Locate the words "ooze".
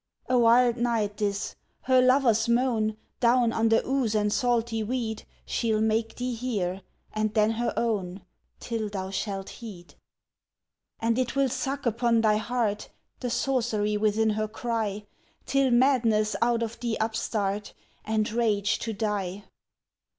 3.85-4.15